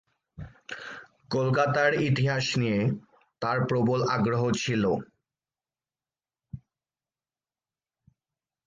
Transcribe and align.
কলকাতার 1.31 1.91
ইতিহাস 2.09 2.45
নিয়ে 2.61 2.79
তার 3.41 3.57
প্রবল 3.69 3.99
আগ্রহ 4.15 4.41
ছিল। 4.61 4.83